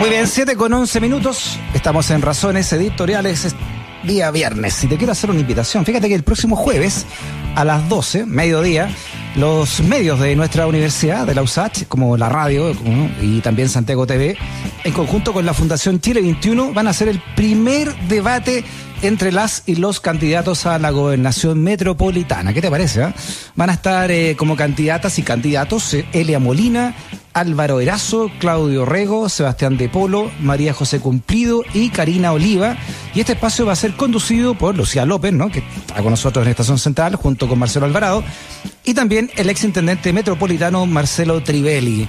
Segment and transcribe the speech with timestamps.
[0.00, 1.58] Muy bien, 7 con 11 minutos.
[1.72, 3.54] Estamos en Razones Editoriales, es
[4.02, 4.82] día viernes.
[4.82, 5.84] Y te quiero hacer una invitación.
[5.84, 7.06] Fíjate que el próximo jueves,
[7.54, 8.90] a las 12, mediodía,
[9.36, 12.72] los medios de nuestra universidad, de la USACH, como la radio
[13.22, 14.36] y también Santiago TV,
[14.82, 18.64] en conjunto con la Fundación Chile 21, van a hacer el primer debate
[19.02, 22.52] entre las y los candidatos a la gobernación metropolitana.
[22.52, 23.04] ¿Qué te parece?
[23.04, 23.14] Ah?
[23.54, 26.94] Van a estar eh, como candidatas y candidatos eh, Elia Molina,
[27.34, 32.76] Álvaro Erazo, Claudio Rego, Sebastián De Polo, María José Cumplido y Karina Oliva.
[33.14, 35.50] Y este espacio va a ser conducido por Lucía López, ¿no?
[35.50, 38.22] que está con nosotros en Estación Central, junto con Marcelo Alvarado,
[38.84, 42.08] y también el exintendente metropolitano Marcelo Trivelli.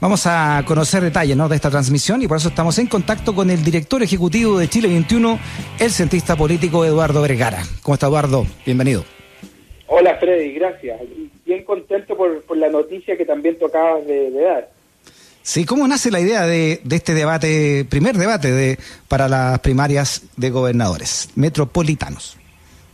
[0.00, 1.48] Vamos a conocer detalles ¿no?
[1.48, 4.88] de esta transmisión y por eso estamos en contacto con el director ejecutivo de Chile
[4.88, 5.38] 21,
[5.78, 7.62] el cientista político Eduardo Vergara.
[7.82, 8.46] ¿Cómo está Eduardo?
[8.66, 9.04] Bienvenido.
[9.86, 11.00] Hola Freddy, gracias.
[11.48, 14.68] Bien contento por, por la noticia que también tocabas de, dar.
[15.40, 20.24] Sí, ¿cómo nace la idea de, de, este debate, primer debate de para las primarias
[20.36, 22.36] de gobernadores metropolitanos?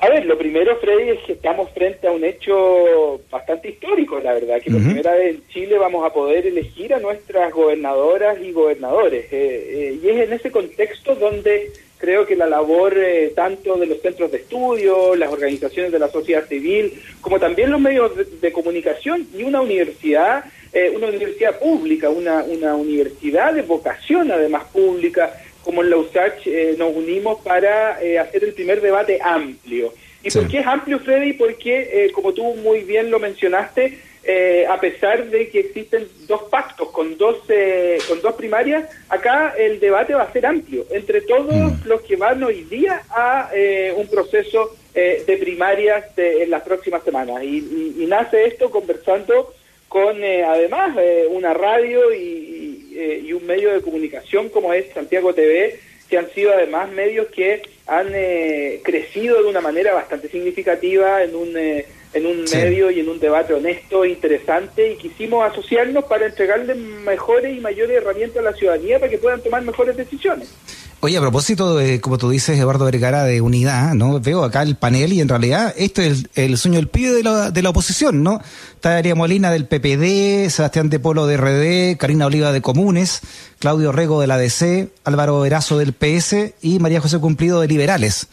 [0.00, 4.32] A ver, lo primero, Freddy, es que estamos frente a un hecho bastante histórico, la
[4.32, 8.52] verdad, que por primera vez en Chile vamos a poder elegir a nuestras gobernadoras y
[8.52, 9.26] gobernadores.
[9.30, 13.86] Eh, eh, y es en ese contexto donde creo que la labor eh, tanto de
[13.86, 18.52] los centros de estudio, las organizaciones de la sociedad civil, como también los medios de,
[18.52, 25.32] comunicación y una universidad, eh, una universidad pública, una, una universidad de vocación además pública,
[25.62, 29.92] como en la USACH, eh, nos unimos para hacer el primer debate amplio.
[30.22, 31.34] ¿Y por qué es amplio, Freddy?
[31.34, 33.98] Porque, como tú muy bien lo mencionaste,
[34.30, 39.54] eh, a pesar de que existen dos pactos con dos, eh, con dos primarias, acá
[39.56, 41.88] el debate va a ser amplio entre todos mm.
[41.88, 47.44] los que van hoy día a eh, un proceso de primarias en las próximas semanas.
[47.44, 49.54] Y, nace esto conversando
[49.88, 50.96] con además
[51.30, 55.78] una radio y, y, un medio de comunicación como es Santiago TV,
[56.10, 58.08] que han sido además medios que han
[58.82, 61.56] crecido de una manera bastante significativa en un
[62.12, 67.56] en un medio y en un debate honesto, interesante, y quisimos asociarnos para entregarle mejores
[67.56, 70.48] y mayores herramientas a la ciudadanía para que puedan tomar mejores decisiones.
[71.00, 74.18] Oye, a propósito de, como tú dices, Eduardo Vergara, de unidad, ¿no?
[74.18, 77.52] Veo acá el panel y en realidad esto es el, sueño del pibe de la,
[77.52, 78.40] de la oposición, ¿no?
[78.74, 83.20] Está Daría Molina del PPD, Sebastián de Polo de RD, Karina Oliva de Comunes,
[83.60, 88.26] Claudio Rego de la DC, Álvaro Erazo del PS y María José Cumplido de Liberales.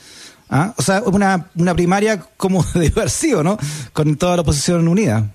[0.49, 0.73] ¿Ah?
[0.77, 3.09] O sea, una, una primaria como de haber
[3.43, 3.57] ¿no?
[3.93, 5.25] Con toda la oposición unida.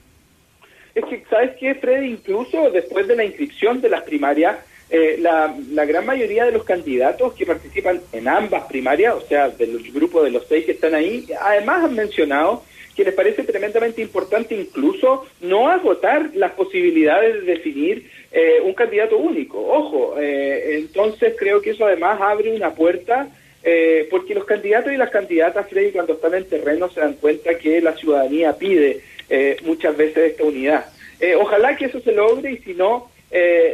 [0.95, 2.13] Es que, ¿sabes qué, Freddy?
[2.13, 4.57] Incluso después de la inscripción de las primarias,
[4.91, 9.49] eh, la, la, gran mayoría de los candidatos que participan en ambas primarias, o sea,
[9.49, 12.65] del grupo de los seis que están ahí, además han mencionado
[12.97, 19.17] que les parece tremendamente importante incluso no agotar las posibilidades de definir eh, un candidato
[19.17, 19.59] único.
[19.59, 23.29] Ojo, eh, entonces creo que eso además abre una puerta
[23.63, 27.59] eh, porque los candidatos y las candidatas, Freddy, cuando están en terreno se dan cuenta
[27.59, 30.87] que la ciudadanía pide eh, muchas veces esta unidad.
[31.21, 33.11] Eh, ojalá que eso se logre y si no,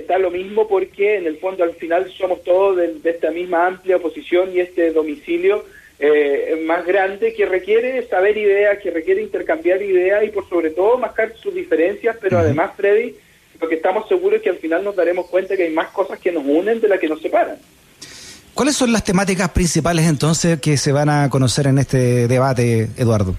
[0.07, 3.97] da lo mismo porque en el fondo al final somos todos de, esta misma amplia
[3.97, 5.65] oposición y este domicilio
[6.67, 11.35] más grande que requiere saber ideas, que requiere intercambiar ideas y por sobre todo mascar
[11.39, 13.15] sus diferencias, pero además, Freddy,
[13.59, 16.45] porque estamos seguros que al final nos daremos cuenta que hay más cosas que nos
[16.45, 17.57] unen de las que nos separan.
[18.57, 23.35] ¿Cuáles son las temáticas principales entonces que se van a conocer en este debate, Eduardo?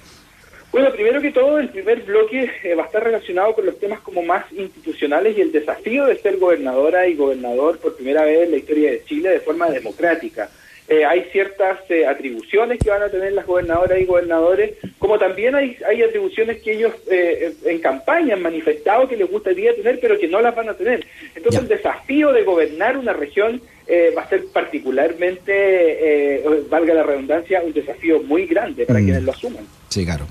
[0.71, 3.99] Bueno, primero que todo, el primer bloque eh, va a estar relacionado con los temas
[4.01, 8.51] como más institucionales y el desafío de ser gobernadora y gobernador por primera vez en
[8.51, 10.51] la historia de Chile de forma democrática.
[10.87, 15.55] Eh, hay ciertas eh, atribuciones que van a tener las gobernadoras y gobernadores, como también
[15.55, 20.27] hay, hay atribuciones que ellos en campaña han manifestado que les gustaría tener, pero que
[20.27, 21.07] no las van a tener.
[21.33, 27.03] Entonces, el desafío de gobernar una región eh, va a ser particularmente, eh, valga la
[27.03, 29.03] redundancia, un desafío muy grande para mm.
[29.03, 29.65] quienes lo asuman.
[29.89, 30.27] Sí, claro.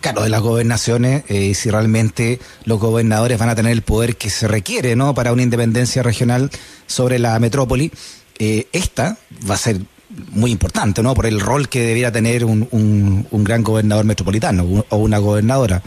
[0.00, 4.30] Claro, de las gobernaciones, eh, si realmente los gobernadores van a tener el poder que
[4.30, 5.14] se requiere ¿no?
[5.14, 6.50] para una independencia regional
[6.86, 7.92] sobre la metrópoli,
[8.38, 9.16] esta
[9.48, 9.76] va a ser
[10.32, 11.14] muy importante, ¿no?
[11.14, 15.80] Por el rol que debiera tener un, un, un gran gobernador metropolitano o una gobernadora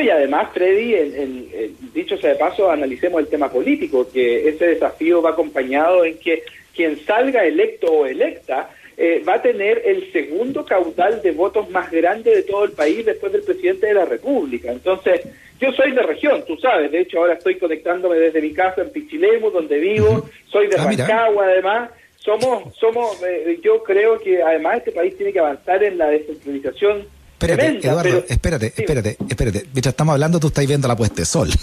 [0.00, 5.22] y además, Freddy, el, dicho sea de paso, analicemos el tema político, que ese desafío
[5.22, 6.42] va acompañado en que
[6.74, 11.90] quien salga electo o electa eh, va a tener el segundo caudal de votos más
[11.90, 14.70] grande de todo el país después del presidente de la República.
[14.70, 15.20] Entonces,
[15.60, 18.90] yo soy de región, tú sabes, de hecho ahora estoy conectándome desde mi casa en
[18.90, 24.78] Pichilemu, donde vivo, soy de ah, Rancagua además, somos, somos, eh, yo creo que además
[24.78, 27.06] este país tiene que avanzar en la descentralización
[27.50, 29.64] Espérate, Eduardo, espérate, espérate, espérate.
[29.72, 31.48] Mientras estamos hablando, tú estás viendo la puesta de sol.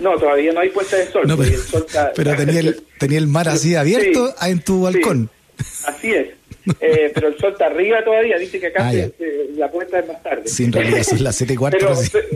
[0.00, 1.22] No, todavía no hay puesta de sol.
[2.14, 5.30] pero, tenía, el, tenía el mar así abierto en tu balcón.
[5.86, 6.28] así es.
[6.80, 8.92] Eh, pero el sol está arriba todavía, dice que acá ah,
[9.56, 10.48] la puesta es más tarde.
[10.48, 11.78] Sí, en realidad son las 7 y cuarto.
[11.78, 12.26] Pero,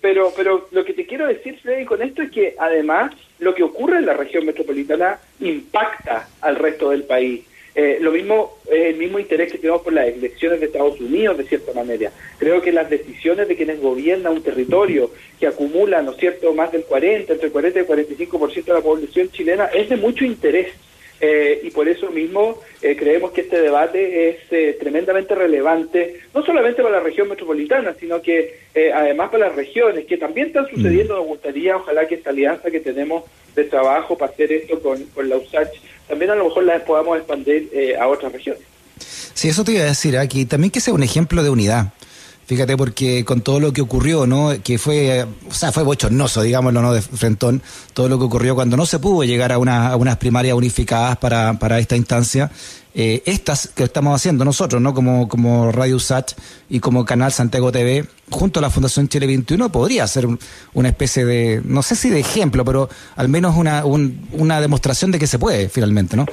[0.00, 3.64] pero, pero, lo que te quiero decir, Freddy, con esto es que además lo que
[3.64, 7.42] ocurre en la región metropolitana impacta al resto del país.
[7.74, 11.36] Eh, lo mismo es el mismo interés que tenemos por las elecciones de Estados Unidos,
[11.36, 12.12] de cierta manera.
[12.38, 15.10] Creo que las decisiones de quienes gobiernan un territorio
[15.40, 18.72] que acumula, ¿no es cierto?, más del 40, entre el 40 y el 45% de
[18.72, 20.68] la población chilena, es de mucho interés.
[21.20, 26.44] Eh, y por eso mismo eh, creemos que este debate es eh, tremendamente relevante, no
[26.44, 31.14] solamente para la región metropolitana, sino que además para las regiones, que también están sucediendo.
[31.14, 31.18] Mm.
[31.18, 33.24] Nos gustaría, ojalá que esta alianza que tenemos
[33.54, 35.70] de trabajo para hacer esto con, con la USACH,
[36.08, 38.62] también a lo mejor la podamos expandir a otras regiones.
[38.98, 41.92] Sí, eso te iba a decir aquí, también que sea un ejemplo de unidad.
[42.46, 44.52] Fíjate, porque con todo lo que ocurrió, ¿no?
[44.62, 46.92] Que fue, o sea, fue bochornoso, digámoslo, ¿no?
[46.92, 47.62] De Frentón,
[47.94, 51.16] todo lo que ocurrió cuando no se pudo llegar a, una, a unas primarias unificadas
[51.16, 52.50] para, para esta instancia.
[52.96, 54.94] Eh, estas que estamos haciendo nosotros, ¿no?
[54.94, 56.32] Como, Radio Sat
[56.68, 60.28] y como Canal Santiago TV, junto a la Fundación Chile 21, podría ser
[60.74, 65.26] una especie de, no sé si de ejemplo, pero al menos una demostración de que
[65.26, 66.24] se puede, finalmente, ¿no?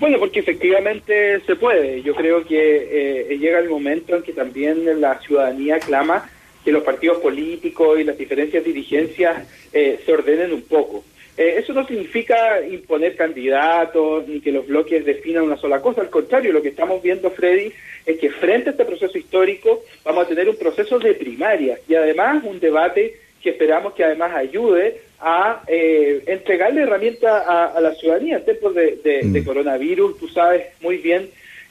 [0.00, 2.00] Bueno, porque efectivamente se puede.
[2.00, 6.30] Yo creo que eh, llega el momento en que también la ciudadanía clama
[6.64, 11.04] que los partidos políticos y las diferencias dirigencias eh, se ordenen un poco.
[11.36, 16.00] Eh, eso no significa imponer candidatos ni que los bloques definan una sola cosa.
[16.00, 17.70] Al contrario, lo que estamos viendo, Freddy,
[18.06, 21.94] es que frente a este proceso histórico vamos a tener un proceso de primaria y
[21.94, 28.38] además un debate que esperamos que además ayude a eh, entregarle herramientas a, la ciudadanía
[28.38, 29.44] en tiempos de, mm.
[29.44, 30.18] coronavirus.
[30.18, 31.30] Tú sabes muy bien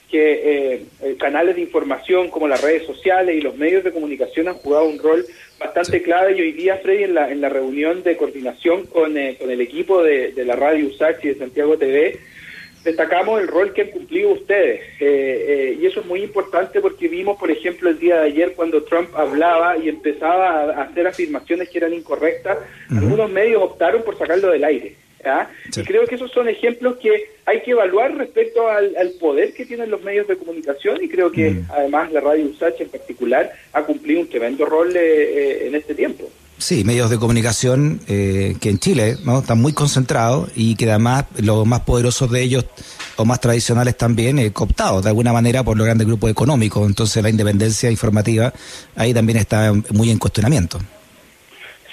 [0.10, 4.48] que eh, eh, canales de información como las redes sociales y los medios de comunicación
[4.48, 5.26] han jugado un rol
[5.60, 9.52] bastante clave y hoy día, Freddy, en la, en la reunión de coordinación con, con
[9.52, 12.18] el equipo de, de la radio USAC y de Santiago TV,
[12.90, 14.82] destacamos el rol que han cumplido ustedes.
[15.00, 18.54] Eh, eh, y eso es muy importante porque vimos, por ejemplo, el día de ayer
[18.56, 22.58] cuando Trump hablaba y empezaba a hacer afirmaciones que eran incorrectas,
[22.90, 24.96] algunos medios optaron por sacarlo del aire.
[25.76, 29.90] Y creo que esos son ejemplos que hay que evaluar respecto al, poder que tienen
[29.90, 34.22] los medios de comunicación y creo que además la radio USACH en particular ha cumplido
[34.22, 36.30] un tremendo rol eh, en este tiempo.
[36.60, 39.40] Sí, medios de comunicación eh, que en Chile ¿no?
[39.40, 42.66] están muy concentrados y que además los más poderosos de ellos
[43.16, 46.86] o más tradicionales también eh, cooptados de alguna manera por los grandes grupos económicos.
[46.86, 48.54] Entonces la independencia informativa
[48.98, 50.80] ahí también está muy en cuestionamiento.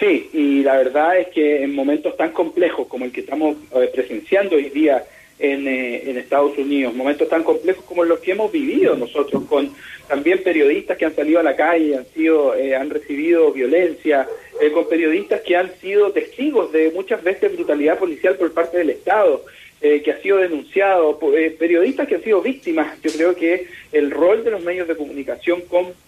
[0.00, 3.88] Sí, y la verdad es que en momentos tan complejos como el que estamos eh,
[3.94, 5.04] presenciando hoy día
[5.38, 9.70] en, eh, en Estados Unidos, momentos tan complejos como los que hemos vivido nosotros, con
[10.08, 14.26] también periodistas que han salido a la calle, han sido, eh, han recibido violencia,
[14.60, 18.90] eh, con periodistas que han sido testigos de muchas veces brutalidad policial por parte del
[18.90, 19.44] Estado,
[19.78, 21.16] que ha sido denunciado,
[21.58, 23.00] periodistas que han sido víctimas.
[23.02, 25.62] Yo creo que el rol de los medios de comunicación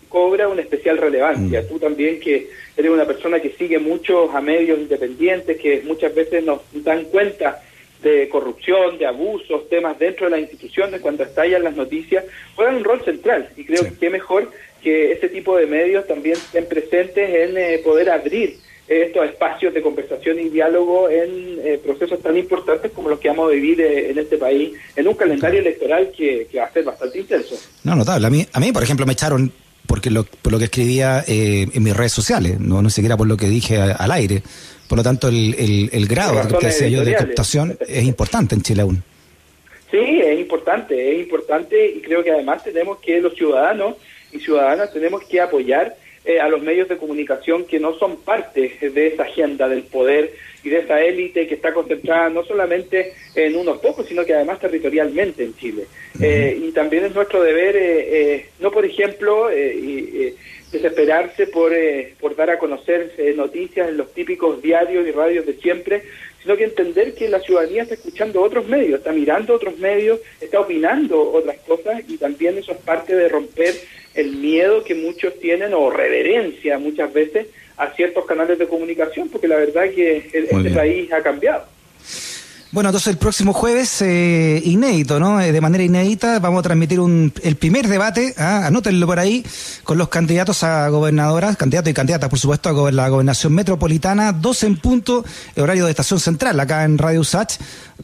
[0.08, 1.62] cobra una especial relevancia.
[1.62, 1.68] Mm.
[1.68, 6.44] Tú también que eres una persona que sigue mucho a medios independientes, que muchas veces
[6.44, 7.62] nos dan cuenta
[8.02, 12.24] de corrupción, de abusos, temas dentro de las instituciones, cuando estallan las noticias,
[12.54, 13.50] juegan un rol central.
[13.56, 14.50] Y creo que mejor
[14.88, 18.56] que este tipo de medios también estén presentes en eh, poder abrir
[18.88, 23.50] estos espacios de conversación y diálogo en eh, procesos tan importantes como los que vamos
[23.50, 27.18] a vivir eh, en este país, en un calendario electoral que, va a ser bastante
[27.18, 27.54] intenso.
[27.84, 28.26] No, notable.
[28.26, 29.52] A mí, a mí por ejemplo, me echaron
[29.86, 33.36] porque lo, por lo que escribía en mis redes sociales, no, no siquiera por lo
[33.36, 34.42] que dije al aire.
[34.86, 39.02] Por lo tanto, el, el, grado que yo de captación es importante en Chile aún.
[39.90, 43.94] Sí, es importante, es importante y creo que además tenemos que los ciudadanos
[44.32, 48.76] y ciudadanas tenemos que apoyar eh, a los medios de comunicación que no son parte
[48.80, 50.32] de esa agenda del poder
[50.62, 54.60] y de esa élite que está concentrada no solamente en unos pocos, sino que además
[54.60, 55.86] territorialmente en Chile.
[56.20, 60.34] Eh, y también es nuestro deber, eh, no por ejemplo, y,
[60.70, 65.46] desesperarse por, eh, por dar a conocer eh, noticias en los típicos diarios y radios
[65.46, 66.02] de siempre,
[66.42, 70.60] sino que entender que la ciudadanía está escuchando otros medios, está mirando otros medios, está
[70.60, 73.74] opinando otras cosas y también eso es parte de romper
[74.14, 77.46] el miedo que muchos tienen o reverencia muchas veces
[77.76, 81.64] a ciertos canales de comunicación, porque la verdad es que este país ha cambiado.
[82.70, 85.40] Bueno, entonces el próximo jueves, eh, inédito, ¿no?
[85.40, 88.66] Eh, de manera inédita, vamos a transmitir un, el primer debate, ¿ah?
[88.66, 89.42] anótenlo por ahí,
[89.84, 94.64] con los candidatos a gobernadoras, candidatos y candidatas, por supuesto, a la gobernación metropolitana, dos
[94.64, 95.24] en punto,
[95.56, 97.54] horario de estación central, acá en Radio Usach,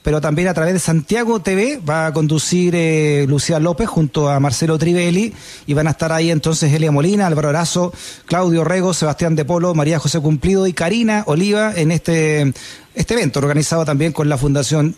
[0.02, 4.40] pero también a través de Santiago TV va a conducir eh, Lucía López junto a
[4.40, 5.34] Marcelo Trivelli
[5.66, 7.92] y van a estar ahí entonces Elia Molina, Álvaro Arazo,
[8.24, 12.52] Claudio Rego, Sebastián De Polo, María José Cumplido y Karina Oliva en este
[12.94, 14.96] este evento organizado también con la Fundación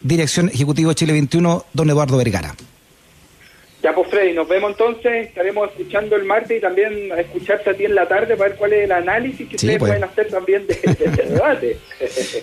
[0.00, 2.54] Dirección Ejecutivo Chile 21, don Eduardo Vergara.
[3.82, 7.74] Ya pues Freddy, nos vemos entonces, estaremos escuchando el martes y también a escucharte a
[7.74, 9.90] ti en la tarde para ver cuál es el análisis que ustedes pues.
[9.90, 11.78] pueden hacer también de, este debate.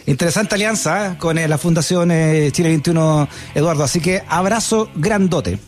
[0.06, 1.18] Interesante alianza ¿eh?
[1.18, 5.60] con eh, la Fundación eh, Chile 21, Eduardo, así que abrazo grandote.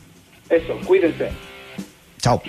[0.50, 1.29] Eso, cuídense.
[2.21, 2.41] Chao.